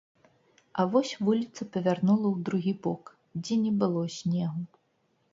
[0.83, 3.11] А вось вуліца павярнула ў другі бок,
[3.41, 4.61] дзе не было снегу.